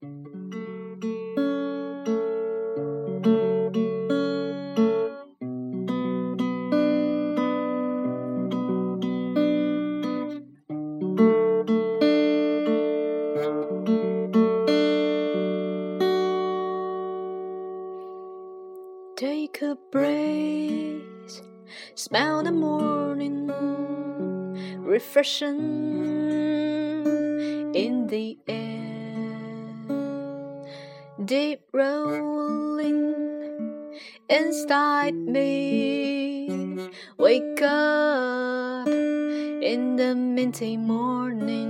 [0.00, 0.14] Take
[19.62, 21.42] a breath,
[21.96, 23.48] smell the morning,
[24.78, 25.58] refreshing
[27.74, 28.87] in the air,
[31.28, 33.14] deep rolling
[34.30, 36.48] inside me.
[37.18, 41.68] Wake up in the minty morning.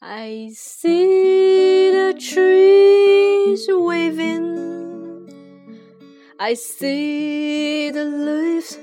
[0.00, 4.48] I see the trees waving.
[6.40, 8.78] I see the leaves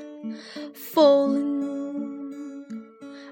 [0.75, 1.58] falling.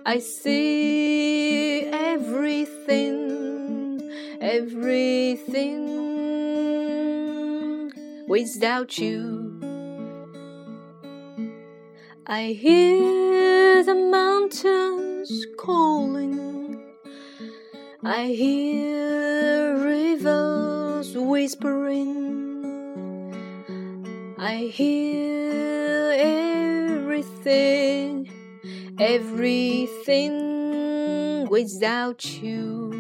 [0.10, 3.30] I see everything,
[4.40, 5.82] everything
[8.26, 9.60] without you.
[12.26, 16.82] I hear the mountains calling.
[18.02, 22.64] I hear rivers whispering.
[24.38, 27.77] I hear everything,
[29.00, 30.38] everything
[31.50, 32.94] without you.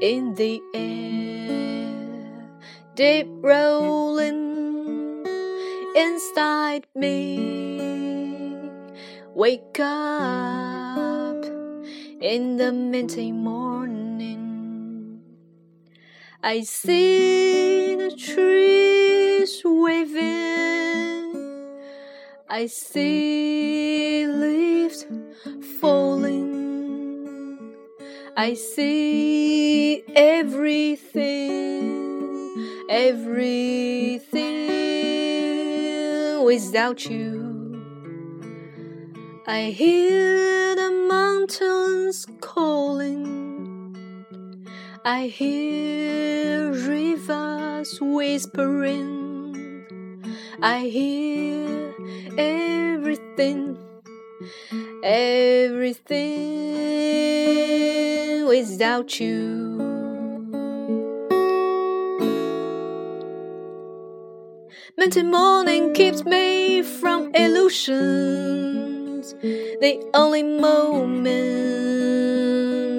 [0.00, 2.50] in the air,
[2.96, 5.24] deep rolling
[5.94, 8.09] inside me.
[9.34, 11.44] Wake up
[12.20, 15.20] in the minty morning.
[16.42, 21.36] I see the trees waving.
[22.48, 25.06] I see leaves
[25.80, 26.40] falling.
[28.36, 31.26] I see everything,
[32.88, 34.40] everything
[36.44, 37.49] without you.
[39.52, 43.26] I hear the mountains calling.
[45.04, 49.08] I hear rivers whispering.
[50.62, 51.92] I hear
[52.38, 53.76] everything,
[55.02, 56.06] everything
[58.46, 59.80] without you.
[64.96, 67.32] Minty morning keeps me from
[69.32, 71.26] the only moment,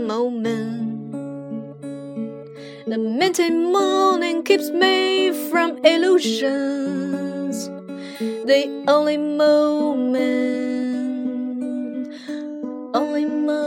[0.07, 1.11] moment.
[2.87, 7.69] The minty morning keeps me from illusions.
[8.19, 10.21] The only moment,
[12.93, 13.60] only moment.